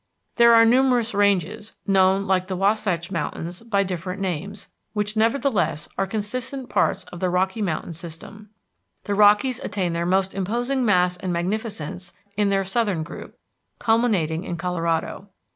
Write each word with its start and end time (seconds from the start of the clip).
There 0.37 0.55
are 0.55 0.65
numerous 0.65 1.13
ranges, 1.13 1.73
known, 1.85 2.25
like 2.25 2.47
the 2.47 2.55
Wasatch 2.55 3.11
Mountains, 3.11 3.61
by 3.61 3.83
different 3.83 4.19
names, 4.19 4.67
which 4.93 5.15
nevertheless 5.15 5.87
are 5.95 6.07
consistent 6.07 6.69
parts 6.71 7.03
of 7.13 7.19
the 7.19 7.29
Rocky 7.29 7.61
Mountain 7.61 7.93
System. 7.93 8.49
The 9.03 9.13
Rockies 9.13 9.59
attain 9.59 9.93
their 9.93 10.07
most 10.07 10.33
imposing 10.33 10.83
mass 10.83 11.17
and 11.17 11.31
magnificence 11.31 12.13
in 12.35 12.49
their 12.49 12.63
southern 12.65 13.03
group, 13.03 13.37
culminating 13.77 14.43
in 14.43 14.57
Colorado. 14.57 15.29